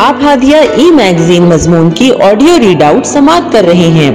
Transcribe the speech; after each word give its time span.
آپ 0.00 0.16
ہادیہ 0.22 0.56
ای 0.56 0.90
میگزین 0.90 1.42
مضمون 1.42 1.90
کی 1.90 2.10
آڈیو 2.22 2.58
ریڈ 2.58 2.82
آؤٹ 2.82 3.06
سماعت 3.06 3.52
کر 3.52 3.64
رہے 3.64 3.88
ہیں۔ 3.88 4.10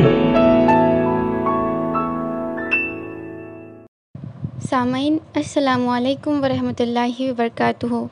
سامعین، 4.70 5.18
السلام 5.36 5.90
علیکم 5.90 6.44
ورحمۃ 6.44 6.80
اللہ 6.80 7.20
وبرکاتہ۔ 7.20 8.06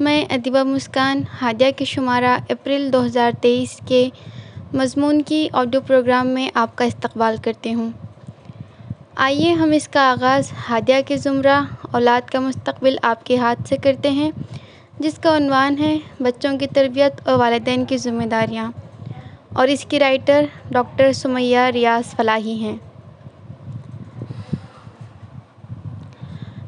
میں 0.00 0.24
ادیبہ 0.30 0.62
مسکان، 0.62 1.22
ہادیہ 1.42 1.70
کے 1.76 1.84
شمارہ 1.84 2.38
اپریل 2.50 2.92
دو 2.92 3.04
ہزار 3.04 3.30
تیئیس 3.40 3.80
کے 3.86 4.08
مضمون 4.74 5.22
کی 5.22 5.48
آڈیو 5.52 5.80
پروگرام 5.86 6.28
میں 6.28 6.48
آپ 6.54 6.76
کا 6.76 6.84
استقبال 6.84 7.36
کرتی 7.42 7.74
ہوں۔ 7.74 7.90
آئیے 9.16 9.52
ہم 9.52 9.70
اس 9.72 9.88
کا 9.88 10.00
آغاز 10.00 10.52
ہادیہ 10.70 11.00
کے 11.06 11.16
زمرہ 11.16 11.60
اولاد 11.92 12.30
کا 12.30 12.40
مستقبل 12.40 12.96
آپ 13.02 13.26
کے 13.26 13.36
ہاتھ 13.36 13.68
سے 13.68 13.76
کرتے 13.76 14.10
ہیں۔ 14.10 14.30
جس 14.98 15.18
کا 15.18 15.36
عنوان 15.36 15.78
ہے 15.78 15.98
بچوں 16.20 16.58
کی 16.58 16.66
تربیت 16.66 17.28
اور 17.28 17.38
والدین 17.38 17.84
کی 17.84 17.96
ذمہ 17.96 18.24
داریاں۔ 18.24 18.70
اور 19.54 19.68
اس 19.68 19.84
کی 19.84 19.98
رائٹر 19.98 20.44
ڈاکٹر 20.70 21.12
سمیہ 21.12 21.58
ریاض 21.58 22.14
فلاحی 22.16 22.54
ہیں۔ 22.54 22.76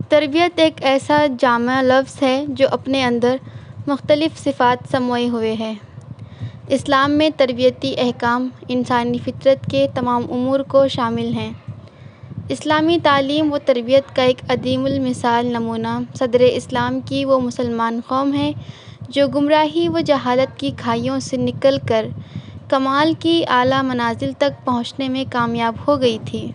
تربیت 0.08 0.58
ایک 0.58 0.72
ایسا 0.80 1.26
جامع 1.38 1.82
لفظ 1.82 2.22
ہے 2.22 2.44
جو 2.48 2.68
اپنے 2.70 3.04
اندر 3.04 3.36
مختلف 3.86 4.38
صفات 4.44 4.78
سموئے 4.90 5.28
ہوئے 5.28 5.56
ہے 5.58 5.74
اسلام 6.68 7.12
میں 7.12 7.30
تربیتی 7.36 7.94
احکام 7.98 8.48
انسانی 8.68 9.18
فطرت 9.18 9.70
کے 9.70 9.86
تمام 9.94 10.22
امور 10.30 10.60
کو 10.60 10.88
شامل 10.88 11.32
ہیں۔ 11.32 11.52
اسلامی 12.48 12.98
تعلیم 13.02 13.52
و 13.52 13.58
تربیت 13.64 14.16
کا 14.16 14.22
ایک 14.22 14.40
عدیم 14.48 14.84
المثال 14.84 15.46
نمونہ 15.46 15.98
صدر 16.14 16.40
اسلام 16.40 17.00
کی 17.00 17.24
وہ 17.24 17.38
مسلمان 17.40 18.00
قوم 18.06 18.34
ہے 18.34 18.52
جو 19.08 19.28
گمراہی 19.28 19.88
و 19.88 20.00
جہالت 20.00 20.58
کی 20.58 20.70
کھائیوں 20.76 21.18
سے 21.20 21.36
نکل 21.36 21.76
کر 21.88 22.06
کمال 22.68 23.12
کی 23.18 23.44
اعلیٰ 23.48 23.82
منازل 23.82 24.32
تک 24.38 24.64
پہنچنے 24.64 25.08
میں 25.08 25.24
کامیاب 25.32 25.74
ہو 25.88 26.00
گئی 26.00 26.18
تھی۔ 26.24 26.52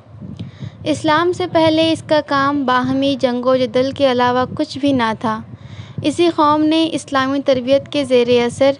اسلام 0.84 1.32
سے 1.32 1.48
پہلے 1.48 1.92
اس 1.92 2.04
کا 2.08 2.22
کام 2.26 2.66
باہمی 2.66 3.16
جنگ 3.20 3.46
و 3.46 3.56
جدل 3.56 3.92
کے 3.92 4.12
علاوہ 4.12 4.46
کچھ 4.58 4.78
بھی 4.78 4.92
نہ 4.92 5.12
تھا۔ 5.20 5.42
اسی 6.02 6.30
قوم 6.36 6.62
نے 6.62 6.90
اسلامی 6.92 7.40
تربیت 7.46 7.90
کے 7.90 8.06
زیر 8.06 8.28
اثر 8.46 8.72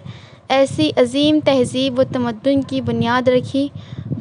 ایسی 0.48 0.90
عظیم 0.96 1.38
تہذیب 1.44 1.98
و 1.98 2.02
تمدن 2.12 2.62
کی 2.62 2.80
بنیاد 2.80 3.28
رکھی 3.28 3.68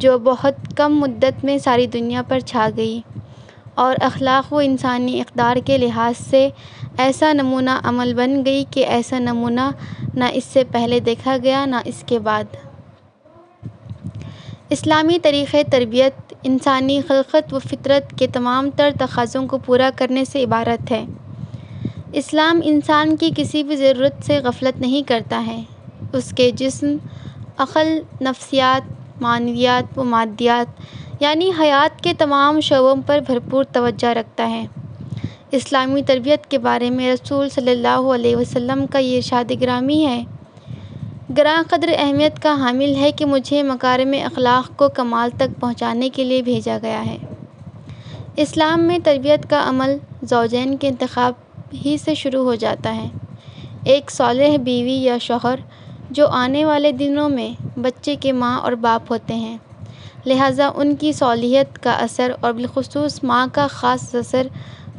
جو 0.04 0.18
بہت 0.18 0.78
کم 0.78 0.98
مدت 1.00 1.46
میں 1.46 1.58
ساری 1.58 1.88
دنیا 1.88 2.22
پر 2.28 2.40
چھا 2.40 2.70
گئی 2.78 3.02
اور 3.76 3.96
اخلاق 4.02 4.54
و 4.54 4.58
انسانی 4.58 5.22
اقدار 5.22 5.58
کے 5.66 5.78
لحاظ 5.78 6.30
سے 6.30 6.50
ایسا 6.98 7.34
نمونہ 7.34 7.70
عمل 7.84 8.14
بن 8.14 8.46
گئی 8.46 8.64
کہ 8.72 8.86
ایسا 8.86 9.20
نمونہ 9.20 9.72
نہ 10.14 10.24
اس 10.34 10.44
سے 10.44 10.64
پہلے 10.72 11.00
دیکھا 11.00 11.38
گیا، 11.44 11.66
نہ 11.66 11.76
اس 11.86 12.04
کے 12.06 12.20
بعد۔ 12.20 12.44
اسلامی 14.70 15.20
طریقۂ 15.20 15.58
تربیت 15.72 16.34
انسانی 16.44 17.02
خلقت 17.08 17.54
و 17.54 17.60
فطرت 17.60 18.20
کے 18.20 18.28
تمام 18.28 18.70
تر 18.76 18.90
تقاضوں 19.00 19.48
کو 19.48 19.58
پورا 19.58 19.90
کرنے 19.96 20.26
سے 20.26 20.44
عبارت 20.44 20.92
ہے۔ 20.92 21.06
اسلام 22.14 22.62
انسان 22.64 23.18
کی 23.18 23.32
کسی 23.36 23.64
بھی 23.64 23.76
ضرورت 23.76 24.26
سے 24.26 24.40
غفلت 24.40 24.82
نہیں 24.82 25.08
کرتا 25.08 25.44
ہے۔ 25.48 25.64
اس 26.14 26.34
کے 26.38 26.52
جسم، 26.52 26.98
عقل، 27.58 28.00
نفسیات 28.22 29.03
معنویات 29.24 30.00
و 30.00 30.04
مادیات 30.04 30.68
یعنی 31.20 31.52
حیات 31.60 32.04
کے 32.04 32.14
تمام 32.14 32.60
شعبوں 32.60 32.96
پر 33.06 33.20
بھرپور 33.26 33.64
توجہ 33.64 34.08
رکھتا 34.08 34.50
ہے۔ 34.50 34.66
اسلامی 35.52 36.02
تربیت 36.02 36.48
کے 36.48 36.58
بارے 36.58 36.90
میں 36.90 37.14
رسول 37.14 37.50
صلی 37.50 37.72
اللہ 37.72 38.14
علیہ 38.16 38.36
وسلم 38.36 38.86
کا 38.88 39.00
یہ 39.00 39.16
ارشاد 39.18 39.52
گرامی 39.62 40.06
ہے۔ 40.06 40.24
گراں 41.38 41.64
قدر 41.70 41.90
اہمیت 41.98 42.40
کا 42.40 42.54
حامل 42.54 42.96
ہے 42.96 43.12
کہ 43.12 43.26
مجھے 43.26 43.64
مکارم 43.64 44.14
اخلاق 44.26 44.78
کو 44.78 44.90
کمال 44.90 45.30
تک 45.38 45.60
پہنچانے 45.60 46.10
کے 46.10 46.24
لیے 46.24 46.42
بھیجا 46.42 46.78
گیا 46.82 47.06
ہے۔ 47.06 47.18
اسلام 48.36 48.84
میں 48.84 49.00
تربیت 49.04 49.50
کا 49.50 49.64
عمل 49.70 49.98
زوجین 50.22 50.78
کے 50.78 50.88
انتخاب 50.88 51.34
ہی 51.86 51.98
سے 51.98 52.16
شروع 52.16 52.44
ہو 52.44 52.56
جاتا 52.56 52.96
ہے۔ 52.96 53.08
ایک 53.86 54.12
صالح 54.12 54.58
بیوی 54.64 54.94
یا 54.94 55.18
شوہر 55.18 55.60
جو 56.14 56.28
آنے 56.28 56.66
والے 56.66 56.92
دنوں 56.92 57.30
میں 57.30 57.50
بچے 57.80 58.16
کے 58.16 58.32
ماں 58.32 58.60
اور 58.60 58.72
باپ 58.72 59.12
ہوتے 59.12 59.36
ہیں۔ 59.36 59.58
لہٰذا 60.26 60.70
ان 60.76 60.96
کی 60.96 61.12
صالحیت 61.12 61.80
کا 61.80 61.92
اثر 61.92 62.32
اور 62.40 62.54
بالخصوص 62.54 63.20
ماں 63.24 63.46
کا 63.54 63.68
خاص 63.68 64.16
اثر 64.16 64.48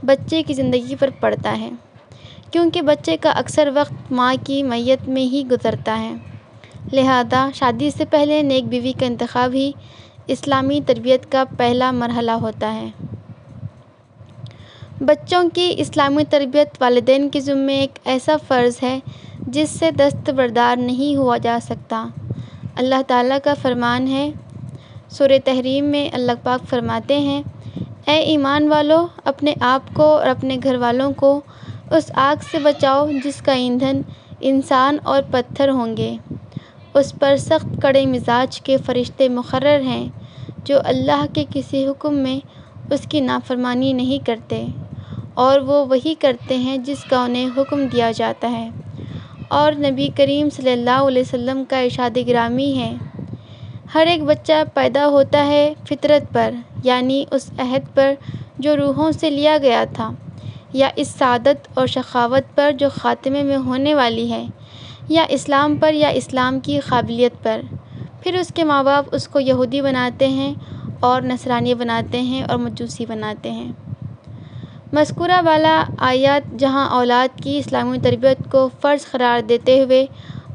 بچے 0.05 0.43
کی 0.43 0.55
زندگی 0.55 0.95
پر 0.99 1.11
پڑتا 1.21 1.59
ہے، 1.61 1.71
کیونکہ 2.51 2.83
بچے 2.83 3.17
کا 3.17 3.31
اکثر 3.31 3.69
وقت 3.75 4.13
ماں 4.13 4.35
کی 4.47 4.63
میت 4.63 5.09
میں 5.09 5.23
ہی 5.23 5.43
گزرتا 5.51 5.99
ہے۔ 6.01 6.15
لہذا 6.93 7.49
شادی 7.55 7.91
سے 7.91 8.05
پہلے 8.05 8.43
نیک 8.43 8.65
بیوی 8.65 8.93
کا 8.93 9.07
انتخاب 9.07 9.55
ہی 9.55 9.71
اسلامی 10.27 10.81
تربیت 10.87 11.31
کا 11.33 11.45
پہلا 11.57 11.91
مرحلہ 11.91 12.31
ہوتا 12.31 12.75
ہے۔ 12.75 12.91
بچوں 15.01 15.43
کی 15.55 15.75
اسلامی 15.79 16.25
تربیت 16.25 16.77
والدین 16.81 17.29
کے 17.29 17.41
ذمے 17.41 17.75
ایک 17.75 17.99
ایسا 18.05 18.37
فرض 18.49 18.83
ہے 18.83 18.99
جس 19.47 19.71
سے 19.71 19.91
دستبردار 19.91 20.77
نہیں 20.77 21.17
ہوا 21.17 21.37
جا 21.37 21.59
سکتا۔ 21.63 22.07
اللہ 22.77 23.03
تعالیٰ 23.07 23.39
کا 23.45 23.55
فرمان 23.63 24.07
ہے۔ 24.09 24.31
سورہ 25.09 25.39
تحریم 25.45 25.85
میں 25.85 26.09
اللہ 26.13 26.33
پاک 26.43 26.69
فرماتے 26.69 27.19
ہیں، 27.19 27.43
اے 28.07 28.17
ایمان 28.17 28.69
والو، 28.69 29.07
اپنے 29.25 29.55
آپ 29.61 29.95
کو 29.95 30.03
اور 30.03 30.27
اپنے 30.27 30.57
گھر 30.63 30.77
والوں 30.77 31.13
کو 31.13 31.41
اس 31.91 32.11
آگ 32.15 32.43
سے 32.51 32.59
بچاؤ 32.59 33.07
جس 33.25 33.43
کا 33.43 33.53
ایندھن 33.53 34.01
انسان 34.41 34.97
اور 35.03 35.23
پتھر 35.31 35.71
ہوں 35.71 35.97
گے۔ 35.97 36.17
اس 36.95 37.13
پر 37.21 37.37
سخت 37.37 37.83
کڑے 37.83 38.07
مزاج 38.07 38.61
کے 38.61 38.77
فرشتے 38.77 39.29
مقرر 39.29 39.81
ہیں 39.81 40.09
جو 40.65 40.79
اللہ 40.85 41.25
کے 41.35 41.45
کسی 41.51 41.87
حکم 41.87 42.15
میں 42.15 42.39
اس 42.93 43.07
کی 43.09 43.21
نافرمانی 43.21 43.93
نہیں 43.93 44.27
کرتے، 44.27 44.65
اور 45.35 45.61
وہ 45.61 45.85
وہی 45.87 46.15
کرتے 46.15 46.57
ہیں 46.57 46.77
جس 46.79 47.05
کا 47.05 47.25
انہیں 47.25 47.49
حکم 47.57 47.87
دیا 47.87 48.11
جاتا 48.11 48.51
ہے۔ 48.51 48.69
اور 49.49 49.73
نبی 49.73 50.09
کریم 50.17 50.49
صلی 50.51 50.71
اللہ 50.73 51.07
علیہ 51.07 51.23
وسلم 51.23 51.63
کا 51.69 51.79
ارشاد 51.79 52.17
گرامی 52.29 52.73
ہے۔ 52.79 52.93
ہر 53.95 54.07
ایک 54.07 54.23
بچہ 54.23 54.53
پیدا 54.75 55.07
ہوتا 55.07 55.47
ہے 55.47 55.73
فطرت 55.89 56.33
پر 56.33 56.55
یعنی 56.85 57.25
اس 57.31 57.51
عہد 57.59 57.95
پر 57.95 58.15
جو 58.59 58.77
روحوں 58.77 59.11
سے 59.13 59.31
لیا 59.31 59.59
گیا 59.63 59.85
تھا، 59.93 60.11
یا 60.73 60.89
اس 60.97 61.09
سعادت 61.09 61.69
اور 61.75 61.87
شخاوت 61.87 62.55
پر 62.55 62.73
جو 62.73 62.89
خاتمے 62.89 63.43
میں 63.43 63.57
ہونے 63.57 63.95
والی 63.95 64.31
ہے، 64.31 64.45
یا 65.09 65.25
اسلام 65.29 65.77
پر 65.77 65.95
یا 65.95 66.09
اسلام 66.09 66.61
کی 66.61 66.79
قابلیت 66.79 67.43
پر۔ 67.43 67.61
پھر 68.23 68.35
اس 68.35 68.53
کے 68.55 68.65
ماں 68.65 68.83
باپ 68.85 69.05
اس 69.13 69.29
کو 69.29 69.41
یہودی 69.41 69.81
بناتے 69.81 70.29
ہیں 70.29 70.55
اور 71.01 71.23
نصرانی 71.23 71.75
بناتے 71.75 72.21
ہیں 72.21 72.43
اور 72.43 72.59
مجوسی 72.59 73.07
بناتے 73.07 73.51
ہیں۔ 73.51 73.73
مذکورہ 74.95 75.43
بالا 75.43 75.85
آیات 75.99 76.59
جہاں 76.59 76.89
اولاد 76.91 77.43
کی 77.43 77.59
اسلامی 77.59 77.99
تربیت 77.99 78.39
کو 78.51 78.69
فرض 78.81 79.07
قرار 79.11 79.41
دیتے 79.41 79.83
ہوئے 79.83 80.07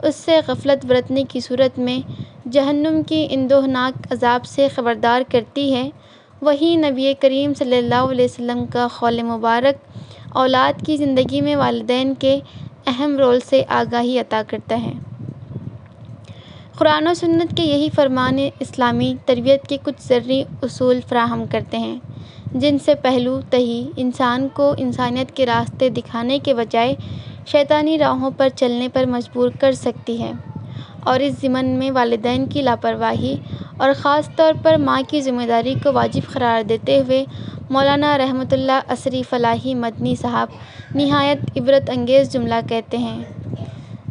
اس 0.03 0.15
سے 0.15 0.39
غفلت 0.47 0.85
برتنے 0.85 1.23
کی 1.23 1.39
صورت 1.39 1.79
میں 1.79 1.99
جہنم 2.51 3.01
کی 3.03 3.27
اندوہناک 3.31 4.13
عذاب 4.13 4.45
سے 4.45 4.67
خبردار 4.75 5.21
کرتی 5.31 5.73
ہے 5.73 5.89
وہیں 6.41 6.89
نبی 6.89 7.13
کریم 7.13 7.53
صلی 7.53 7.77
اللہ 7.77 8.07
علیہ 8.09 8.25
وسلم 8.25 8.65
کا 8.65 8.87
قول 8.99 9.21
مبارک 9.21 9.99
اولاد 10.29 10.85
کی 10.85 10.97
زندگی 10.97 11.41
میں 11.41 11.55
والدین 11.55 12.15
کے 12.15 12.39
اہم 12.87 13.17
رول 13.17 13.39
سے 13.39 13.63
آگاہی 13.67 14.19
عطا 14.19 14.41
کرتا 14.47 14.81
ہے۔ 14.83 14.93
قرآن 16.79 17.07
و 17.07 17.13
سنت 17.13 17.55
کے 17.57 17.63
یہی 17.63 17.87
فرمان 17.95 18.37
اسلامی 18.59 19.13
تربیت 19.25 19.67
کے 19.67 19.77
کچھ 19.83 20.07
ذرعی 20.07 20.41
اصول 20.63 20.99
فراہم 21.09 21.43
کرتے 21.51 21.77
ہیں، 21.77 21.99
جن 22.53 22.77
سے 22.85 22.93
پہلو 22.95 23.39
تہی 23.49 23.81
انسان 23.97 24.47
کو 24.53 24.73
انسانیت 24.77 25.35
کے 25.37 25.45
راستے 25.45 25.89
دکھانے 25.89 26.37
کے 26.39 26.53
بجائے 26.53 26.93
شیطانی 27.45 27.97
راہوں 27.99 28.29
پر 28.37 28.49
چلنے 28.55 28.87
پر 28.93 29.05
مجبور 29.05 29.49
کر 29.59 29.71
سکتی 29.71 30.21
ہے 30.21 30.31
اور 31.03 31.19
اس 31.19 31.33
ضمن 31.41 31.65
میں 31.79 31.89
والدین 31.91 32.45
کی 32.45 32.61
لاپرواہی 32.61 33.35
اور 33.77 33.89
خاص 33.97 34.29
طور 34.35 34.53
پر 34.63 34.77
ماں 34.77 35.01
کی 35.07 35.21
ذمہ 35.21 35.47
داری 35.47 35.73
کو 35.83 35.93
واجب 35.93 36.31
قرار 36.33 36.61
دیتے 36.69 36.99
ہوئے 36.99 37.23
مولانا 37.69 38.17
رحمۃ 38.17 38.51
اللہ 38.51 38.79
عصری 38.87 39.23
فلاحی 39.29 39.73
مدنی 39.75 40.15
صاحب 40.15 40.55
نہایت 40.95 41.57
عبرت 41.57 41.89
انگیز 41.89 42.31
جملہ 42.33 42.61
کہتے 42.69 42.97
ہیں، 42.97 43.21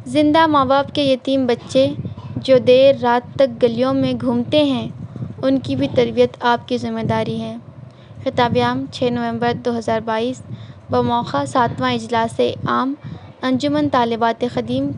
زندہ 0.06 0.46
ماں 0.46 0.64
باپ 0.64 0.94
کے 0.94 1.02
یتیم 1.04 1.46
بچے 1.46 1.86
جو 2.44 2.58
دیر 2.58 2.94
رات 3.02 3.34
تک 3.36 3.62
گلیوں 3.62 3.92
میں 3.94 4.12
گھومتے 4.20 4.62
ہیں، 4.64 4.88
ان 5.42 5.58
کی 5.58 5.76
بھی 5.76 5.88
تربیت 5.94 6.36
آپ 6.42 6.68
کی 6.68 6.78
ذمہ 6.78 7.02
داری 7.08 7.40
ہے۔ 7.40 7.56
خطاب 8.24 8.56
عام، 8.62 8.84
چھ 8.92 9.10
نومبر 9.12 9.52
دو 9.64 9.76
ہزار 9.78 10.00
بائیس، 10.04 10.40
بموقع 10.90 11.44
ساتواں 11.44 11.92
اجلاس 11.92 12.40
عام، 12.66 12.94
انجمن 13.42 13.88
طالبات 13.92 14.44
خدیم 14.54 14.90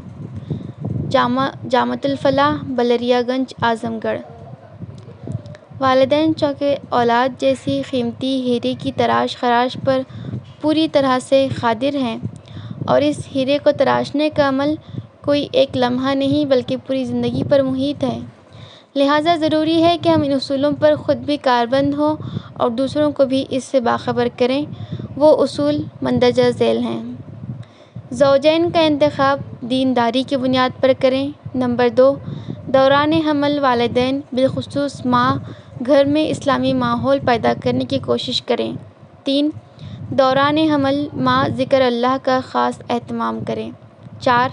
جامع، 1.10 1.46
جامعۃ 1.70 2.04
الفلاح، 2.04 2.62
بلریا 2.68 3.20
گنج، 3.28 3.54
اعظم 3.62 3.98
گڑھ۔ 4.04 4.20
والدین 5.80 6.34
چونکہ 6.34 6.76
اولاد 6.90 7.40
جیسی 7.40 7.80
قیمتی 7.90 8.40
ہیرے 8.42 8.74
کی 8.78 8.92
تراش 8.96 9.36
خراش 9.36 9.76
پر 9.84 10.00
پوری 10.60 10.86
طرح 10.92 11.18
سے 11.28 11.46
قادر 11.60 11.94
ہیں، 11.96 12.16
اور 12.86 13.02
اس 13.02 13.18
ہیرے 13.34 13.58
کو 13.64 13.72
تراشنے 13.78 14.28
کا 14.30 14.48
عمل 14.48 14.74
کوئی 15.30 15.48
ایک 15.52 15.76
لمحہ 15.76 16.14
نہیں 16.14 16.44
بلکہ 16.44 16.76
پوری 16.86 17.04
زندگی 17.04 17.42
پر 17.50 17.62
محیط 17.62 18.04
ہے۔ 18.04 18.18
لہٰذا 18.96 19.36
ضروری 19.36 19.82
ہے 19.82 19.96
کہ 20.02 20.08
ہم 20.08 20.22
ان 20.22 20.32
اصولوں 20.32 20.72
پر 20.80 20.94
خود 20.94 21.16
بھی 21.16 21.36
کاربند 21.36 21.94
ہوں 21.94 22.16
اور 22.52 22.70
دوسروں 22.70 23.12
کو 23.12 23.24
بھی 23.24 23.44
اس 23.48 23.64
سے 23.64 23.80
باخبر 23.80 24.28
کریں۔ 24.38 24.64
وہ 25.16 25.42
اصول 25.42 25.82
مندرجہ 26.02 26.50
ذیل 26.50 26.78
ہیں۔ 26.78 27.02
زوجین 28.10 28.70
کا 28.70 28.80
انتخاب 28.80 29.40
دینداری 29.60 30.22
کی 30.22 30.36
بنیاد 30.36 30.80
پر 30.80 30.92
کریں۔ 30.98 31.30
نمبر 31.54 31.88
دو، 31.88 32.14
دوران 32.66 33.12
حمل 33.12 33.58
والدین 33.58 34.20
بالخصوص 34.32 35.06
ماں، 35.06 35.36
گھر 35.86 36.04
میں 36.04 36.28
اسلامی 36.28 36.72
ماحول 36.72 37.18
پیدا 37.18 37.52
کرنے 37.64 37.84
کی 37.84 37.98
کوشش 37.98 38.42
کریں۔ 38.42 38.72
تین، 39.24 39.50
دوران 40.10 40.58
حمل 40.58 41.08
ماں 41.12 41.48
ذکر 41.56 41.80
اللہ 41.80 42.16
کا 42.22 42.40
خاص 42.44 42.82
اہتمام 42.90 43.38
کریں۔ 43.46 43.70
چار 44.20 44.48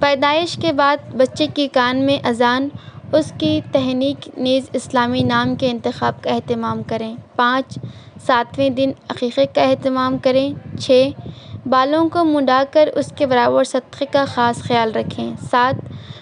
پیدائش 0.00 0.58
کے 0.62 0.72
بعد 0.72 0.96
بچے 1.12 1.46
کی 1.54 1.68
کان 1.68 1.96
میں 1.96 2.26
اذان، 2.26 2.68
اس 3.12 3.32
کی 3.38 3.60
تہنیک 3.72 4.30
نیز 4.36 4.70
اسلامی 4.72 5.22
نام 5.22 5.54
کے 5.54 5.70
انتخاب 5.70 6.22
کا 6.22 6.30
اہتمام 6.30 6.82
کریں۔ 6.82 7.16
پانچ، 7.36 7.78
ساتویں 8.26 8.70
دن 8.70 8.90
عقیقے 9.08 9.46
کا 9.46 9.62
اہتمام 9.62 10.18
کریں۔ 10.18 10.54
چھ، 10.80 11.08
بالوں 11.66 12.08
کو 12.08 12.24
منڈا 12.24 12.64
کر 12.70 12.88
اس 12.94 13.12
کے 13.16 13.26
برابر 13.26 13.64
صدقے 13.64 14.06
کا 14.12 14.24
خاص 14.34 14.62
خیال 14.62 14.92
رکھیں۔ 14.92 15.34
سات، 15.50 15.74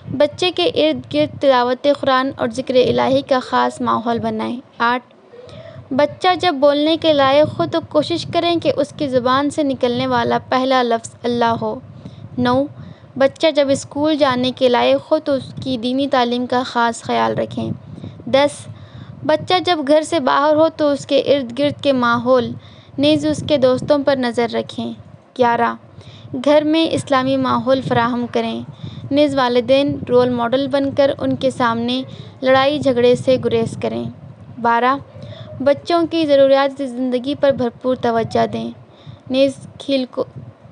بچے 0.08 0.50
کے 0.50 0.66
ارد 0.74 1.14
گرد 1.14 1.40
تلاوت 1.40 1.86
قرآن 2.00 2.30
اور 2.36 2.48
ذکر 2.48 2.74
الہی 2.74 3.22
کا 3.22 3.38
خاص 3.42 3.80
ماحول 3.80 4.18
بنائیں۔ 4.18 4.60
آٹھ، 4.78 5.14
بچہ 5.90 6.28
جب 6.40 6.54
بولنے 6.54 6.96
کے 7.00 7.12
لائق 7.12 7.60
ہو 7.60 7.64
تو 7.72 7.78
کوشش 7.88 8.26
کریں 8.34 8.56
کہ 8.56 8.72
اس 8.76 8.94
کی 8.96 9.08
زبان 9.08 9.50
سے 9.50 9.62
نکلنے 9.62 10.06
والا 10.06 10.38
پہلا 10.48 10.82
لفظ 10.82 11.10
اللہ 11.22 11.54
ہو۔ 11.62 11.80
نو 12.38 12.64
بچہ 13.18 13.46
جب 13.56 13.66
اسکول 13.70 14.16
جانے 14.16 14.50
کے 14.56 14.68
لائق 14.68 15.12
ہو 15.12 15.18
تو 15.18 15.32
اس 15.32 15.54
کی 15.62 15.76
دینی 15.76 16.08
تعلیم 16.08 16.46
کا 16.46 16.62
خاص 16.66 17.02
خیال 17.02 17.38
رکھیں۔ 17.38 17.70
دس، 18.26 18.66
بچہ 19.26 19.54
جب 19.64 19.78
گھر 19.88 20.02
سے 20.02 20.20
باہر 20.20 20.54
ہو 20.56 20.68
تو 20.76 20.90
اس 20.90 21.06
کے 21.06 21.18
ارد 21.18 21.58
گرد 21.58 21.82
کے 21.82 21.92
ماحول، 21.92 22.52
نیز 22.98 23.26
اس 23.26 23.44
کے 23.48 23.56
دوستوں 23.56 23.98
پر 24.06 24.16
نظر 24.16 24.46
رکھیں۔ 24.52 24.92
گیارہ، 25.38 25.74
گھر 26.44 26.62
میں 26.64 26.86
اسلامی 26.90 27.36
ماحول 27.36 27.80
فراہم 27.80 28.26
کریں۔ 28.32 28.62
نیز 29.10 29.36
والدین 29.36 29.98
رول 30.08 30.30
ماڈل 30.30 30.66
بن 30.68 30.90
کر 30.94 31.10
ان 31.18 31.36
کے 31.36 31.50
سامنے 31.50 32.02
لڑائی 32.42 32.78
جھگڑے 32.78 33.14
سے 33.14 33.36
گریز 33.44 33.78
کریں۔ 33.82 34.04
بارہ، 34.62 34.94
بچوں 35.60 36.02
کی 36.10 36.26
ضروریات 36.26 36.82
زندگی 36.82 37.34
پر 37.40 37.50
بھرپور 37.50 37.96
توجہ 37.96 38.46
دیں۔ 38.46 38.70
نیز 39.30 39.52
کھیل 39.78 40.04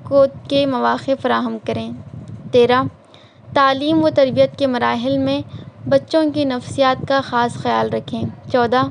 کود 0.03 0.29
کے 0.49 0.65
مواقع 0.65 1.11
فراہم 1.21 1.57
کریں۔ 1.65 1.91
تیرہ۔ 2.53 2.81
تعلیم 3.53 4.03
و 4.03 4.09
تربیت 4.15 4.57
کے 4.59 4.67
مراحل 4.67 5.17
میں 5.17 5.41
بچوں 5.89 6.23
کی 6.33 6.43
نفسیات 6.43 7.07
کا 7.07 7.21
خاص 7.23 7.53
خیال 7.53 7.89
رکھیں۔ 7.89 8.23
چودہ۔ 8.51 8.81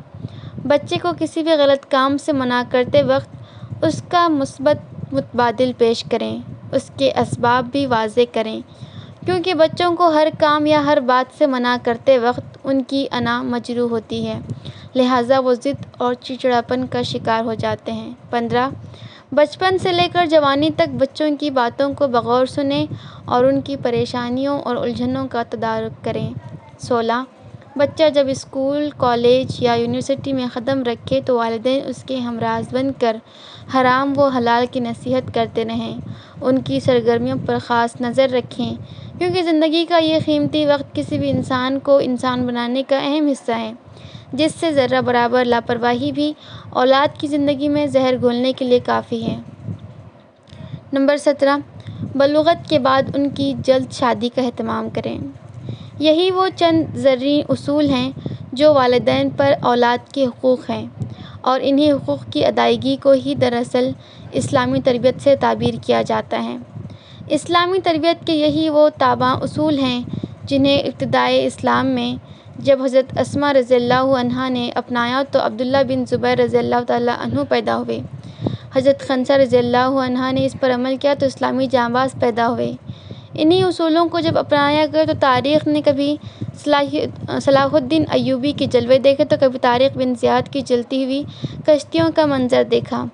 بچے 0.65 0.99
کو 1.03 1.09
کسی 1.19 1.43
بھی 1.43 1.53
غلط 1.53 1.91
کام 1.91 2.17
سے 2.17 2.33
منع 2.33 2.63
کرتے 2.71 3.03
وقت 3.03 3.31
اس 3.85 4.03
کا 4.09 4.29
مثبت 4.29 4.79
متبادل 5.13 5.73
پیش 5.79 6.05
کریں۔ 6.05 6.39
اس 6.73 6.91
کے 6.97 7.11
اسباب 7.17 7.67
بھی 7.73 7.87
واضح 7.87 8.21
کریں۔ 8.33 8.61
کیونکہ 9.27 9.55
بچوں 9.55 9.97
کو 9.97 10.09
ہر 10.09 10.29
کام 10.39 10.67
یا 10.67 10.85
ہر 10.85 11.01
بات 11.01 11.39
سے 11.39 11.47
منع 11.47 11.77
کرتے 11.83 12.19
وقت 12.19 12.59
ان 12.65 12.83
کی 12.83 13.07
انا 13.13 13.43
مجروح 13.43 13.91
ہوتی 13.91 14.27
ہے۔ 14.27 14.39
لہٰذا 14.95 15.39
وہ 15.39 15.55
ضد 15.55 15.87
اور 15.99 16.15
چڑچڑاپن 16.15 16.87
کا 16.87 17.03
شکار 17.03 17.45
ہو 17.45 17.55
جاتے 17.55 17.93
ہیں۔ 17.93 18.11
پندرہ۔ 18.31 18.69
بچپن 19.33 19.79
سے 19.79 19.93
لے 19.93 20.09
کر 20.13 20.27
جوانی 20.27 20.71
تک 20.77 20.89
بچوں 20.95 21.31
کی 21.41 21.51
باتوں 21.51 21.95
کو 21.95 22.09
بغور 22.09 22.47
سنیں 22.47 22.87
اور 23.25 23.45
ان 23.45 23.61
کی 23.61 23.77
پریشانیوں 23.77 24.61
اور 24.61 24.77
الجھنوں 24.77 25.27
کا 25.31 25.43
تدارک 25.51 26.05
کریں۔ 26.05 26.31
سولہ، 26.79 27.25
بچہ 27.77 28.03
جب 28.15 28.27
اسکول، 28.29 28.89
کالج 28.97 29.63
یا 29.63 29.75
یونیورسٹی 29.75 30.33
میں 30.33 30.47
قدم 30.53 30.83
رکھے 30.83 31.21
تو 31.27 31.37
والدین 31.37 31.81
اس 31.87 32.03
کے 32.03 32.17
ہمراز 32.17 32.75
بن 32.75 32.91
کر 33.01 33.17
حرام 33.75 34.19
و 34.19 34.29
حلال 34.29 34.65
کی 34.71 34.81
نصیحت 34.81 35.35
کرتے 35.35 35.65
رہیں۔ 35.65 35.99
ان 36.41 36.63
کی 36.63 36.81
سرگرمیوں 36.81 37.37
پر 37.47 37.59
خاص 37.65 38.01
نظر 38.01 38.29
رکھیں، 38.31 38.75
کیونکہ 39.19 39.43
زندگی 39.43 39.85
کا 39.89 39.99
یہ 39.99 40.19
قیمتی 40.25 40.67
وقت 40.67 40.95
کسی 40.95 41.19
بھی 41.19 41.31
انسان 41.31 41.79
کو 41.79 41.99
انسان 42.03 42.47
بنانے 42.47 42.83
کا 42.83 42.99
اہم 42.99 43.27
حصہ 43.27 43.53
ہے۔ 43.53 43.73
جس 44.33 44.53
سے 44.61 44.73
ذرہ 44.73 45.01
برابر 45.01 45.45
لاپرواہی 45.45 46.13
بھی 46.13 46.33
اولاد 46.71 47.21
کی 47.21 47.27
زندگی 47.27 47.69
میں 47.69 47.87
زہر 47.87 48.15
گھولنے 48.21 48.53
کے 48.53 48.65
لیے 48.65 48.79
کافی 48.79 49.27
ہے۔ 49.27 49.37
نمبر 50.93 51.17
سترہ، 51.17 51.57
بلوغت 52.15 52.69
کے 52.69 52.79
بعد 52.79 53.03
ان 53.15 53.31
کی 53.31 53.55
جلد 53.65 53.93
شادی 53.93 54.29
کا 54.35 54.43
اہتمام 54.43 54.89
کریں۔ 54.91 55.19
یہی 55.99 56.31
وہ 56.31 56.49
چند 56.57 56.97
زرعی 56.97 57.43
اصول 57.49 57.89
ہیں 57.89 58.13
جو 58.53 58.75
والدین 58.75 59.31
پر 59.31 59.53
اولاد 59.63 60.13
کے 60.13 60.27
حقوق 60.27 60.71
ہیں 60.71 60.87
اور 61.41 61.61
انہیں 61.63 61.93
حقوق 61.93 62.33
کی 62.33 62.45
ادائیگی 62.45 62.97
کو 63.03 63.11
ہی 63.11 63.35
دراصل 63.35 63.91
اسلامی 64.33 64.81
تربیت 64.81 65.23
سے 65.23 65.37
تعبیر 65.37 65.75
کیا 65.87 66.03
جاتا 66.03 66.45
ہے۔ 66.45 66.57
اسلامی 67.29 67.79
تربیت 67.79 68.27
کے 68.27 68.33
یہی 68.33 68.69
وہ 68.69 68.89
تابع 68.99 69.35
اصول 69.43 69.79
ہیں 69.79 70.03
جنہیں 70.45 70.79
ابتدائے 70.79 71.47
اسلام 71.47 71.87
میں 71.87 72.32
جب 72.59 72.83
حضرت 72.85 73.19
اسماء 73.19 73.53
رضی 73.53 73.75
اللہ 73.75 74.15
عنہا 74.19 74.49
نے 74.49 74.71
اپنایا 74.75 75.23
تو 75.31 75.39
عبداللہ 75.43 75.83
بن 75.89 76.05
زبیر 76.07 76.39
رضی 76.39 76.59
اللہ 76.59 76.83
تعالیٰ 76.87 77.15
عنہ 77.25 77.41
پیدا 77.49 77.77
ہوئے۔ 77.77 77.99
حضرت 78.75 79.01
خنسہ 79.01 79.33
رضی 79.33 79.59
اللہ 79.59 80.01
عنہا 80.07 80.31
نے 80.31 80.45
اس 80.47 80.57
پر 80.61 80.75
عمل 80.75 80.97
کیا 81.01 81.15
تو 81.19 81.27
اسلامی 81.27 81.67
جانباز 81.71 82.15
پیدا 82.21 82.49
ہوئے۔ 82.49 82.73
انہی 83.35 83.63
اصولوں 83.63 84.09
کو 84.09 84.21
جب 84.21 84.39
اپنایا 84.39 84.87
گیا 84.93 85.05
تو 85.05 85.13
تاریخ 85.21 85.67
نے 85.67 85.81
کبھی 85.83 86.17
صلاح 86.65 87.75
الدین 87.75 88.05
ایوبی 88.11 88.53
کے 88.53 88.67
جلوے 88.73 88.99
دیکھے 88.99 89.25
تو 89.25 89.37
کبھی 89.41 89.59
طارق 89.59 89.97
بن 89.99 90.15
زیاد 90.21 90.53
کی 90.53 90.61
جلتی 90.61 91.05
ہوئی 91.05 91.23
کشتیوں 91.67 92.11
کا 92.15 92.27
منظر 92.27 92.63
دیکھا۔ 92.71 93.05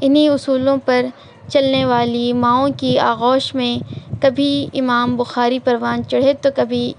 انہی 0.00 0.28
اصولوں 0.28 0.76
پر 0.84 1.06
چلنے 1.48 1.84
والی 1.84 2.32
ماؤں 2.32 2.68
کی 2.76 2.98
آغوش 2.98 3.54
میں 3.54 3.76
کبھی 4.22 4.66
امام 4.74 5.16
بخاری 5.16 5.58
پروان 5.58 6.04
چڑھے 6.04 6.32
تو 6.42 6.48
کبھی 6.56 6.92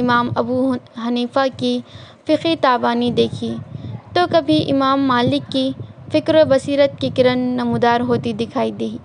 امام 0.00 0.30
ابو 0.36 0.74
حنیفہ 1.06 1.46
کی 1.56 1.78
فقی 2.26 2.54
تابانی 2.60 3.10
دیکھی 3.10 3.54
تو 4.12 4.20
کبھی 4.30 4.58
امام 4.72 5.06
مالک 5.06 5.50
کی 5.52 5.70
فکر 6.12 6.34
و 6.34 6.44
بصیرت 6.48 7.00
کی 7.00 7.10
کرن 7.16 7.38
نمودار 7.38 8.00
ہوتی 8.00 8.32
دکھائی 8.32 8.72
دی۔ 8.72 8.96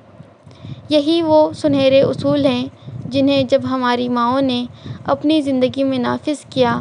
یہی 0.90 1.22
وہ 1.22 1.52
سنہرے 1.54 2.02
اصول 2.02 2.46
ہیں 2.46 2.66
جنہیں 3.06 3.44
جب 3.44 3.62
ہماری 3.70 4.10
ماؤں 4.10 4.42
نے 4.42 4.66
اپنی 5.06 5.42
زندگی 5.42 5.84
میں 5.84 5.98
نافذ 5.98 6.46
کیا 6.50 6.80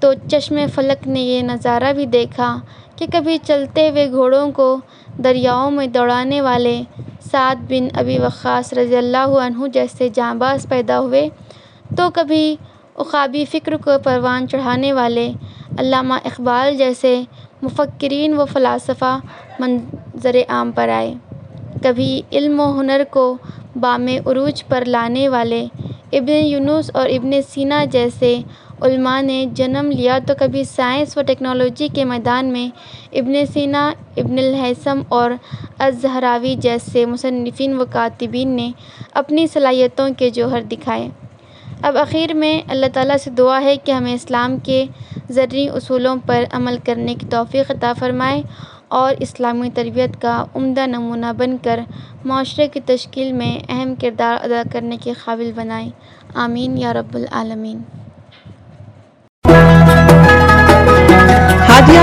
تو 0.00 0.12
چشم 0.30 0.58
فلک 0.74 1.06
نے 1.08 1.20
یہ 1.20 1.42
نظارہ 1.42 1.92
بھی 1.92 2.06
دیکھا 2.06 2.56
کہ 2.96 3.06
کبھی 3.12 3.38
چلتے 3.38 3.88
ہوئے 3.90 4.10
گھوڑوں 4.10 4.50
کو 4.52 4.76
دریاؤں 5.24 5.70
میں 5.70 5.86
دوڑانے 5.86 6.40
والے 6.40 6.82
سعد 7.30 7.56
بن 7.68 7.88
ابی 7.94 8.18
وقاص 8.18 8.72
رضی 8.72 8.96
اللہ 8.96 9.38
عنہ 9.42 9.66
جیسے 9.72 10.08
جانباز 10.14 10.66
پیدا 10.68 10.98
ہوئے 11.00 11.28
تو 11.96 12.08
کبھی 12.14 12.56
عقابی 12.98 13.44
فکر 13.44 13.76
کو 13.76 13.90
پروان 14.04 14.48
چڑھانے 14.48 14.92
والے 14.92 15.30
علامہ 15.78 16.14
اقبال 16.24 16.76
جیسے 16.76 17.22
مفکرین 17.62 18.34
و 18.38 18.44
فلاسفہ 18.44 19.18
منظر 19.58 20.36
عام 20.48 20.72
پر 20.72 20.88
آئے۔ 20.88 21.14
کبھی 21.82 22.22
علم 22.32 22.60
و 22.60 22.80
ہنر 22.80 23.02
کو 23.10 23.36
بام 23.76 24.06
عروج 24.26 24.64
پر 24.64 24.84
لانے 24.84 25.28
والے 25.28 25.66
ابن 26.12 26.32
یونس 26.32 26.90
اور 26.94 27.08
ابن 27.08 27.32
سینا 27.48 27.84
جیسے 27.84 28.40
علماء 28.82 29.20
نے 29.20 29.44
جنم 29.52 29.90
لیا 29.90 30.18
تو 30.26 30.34
کبھی 30.38 30.64
سائنس 30.64 31.16
و 31.16 31.22
ٹیکنالوجی 31.22 31.88
کے 31.94 32.04
میدان 32.04 32.46
میں 32.46 32.68
ابن 33.12 33.34
سینا، 33.52 33.92
ابن 34.16 34.38
الہیثم 34.38 35.00
اور 35.08 35.30
الزہراوی 35.78 36.54
جیسے 36.54 37.06
مصنفین 37.06 37.80
و 37.80 37.84
کاتبین 37.92 38.48
نے 38.48 38.70
اپنی 39.12 39.46
صلاحیتوں 39.46 40.08
کے 40.18 40.30
جوہر 40.30 40.62
دکھائے۔ 40.62 41.08
اب 41.82 41.96
اخیر 41.96 42.34
میں 42.34 42.62
اللہ 42.68 42.86
تعالیٰ 42.94 43.16
سے 43.16 43.30
دعا 43.30 43.60
ہے 43.60 43.76
کہ 43.76 43.92
ہمیں 43.92 44.14
اسلام 44.14 44.58
کے 44.58 44.86
زرعی 45.30 45.68
اصولوں 45.68 46.16
پر 46.26 46.44
عمل 46.52 46.76
کرنے 46.84 47.14
کی 47.14 47.26
توفیق 47.30 47.70
عطا 47.70 47.92
فرمائے 47.98 48.42
اور 48.88 49.14
اسلامی 49.20 49.70
تربیت 49.74 50.22
کا 50.22 50.44
عمدہ 50.54 50.86
نمونہ 50.86 51.26
بن 51.38 51.56
کر 51.62 51.80
معاشرے 52.24 52.68
کی 52.68 52.80
تشکیل 52.86 53.32
میں 53.32 53.58
اہم 53.68 53.94
کردار 54.00 54.44
ادا 54.44 54.62
کرنے 54.72 54.96
کے 55.02 55.12
قابل 55.24 55.52
بنائے۔ 55.54 55.90
آمین 56.34 56.78
یا 56.78 56.92
رب 56.92 57.14
العالمین۔ 57.14 57.78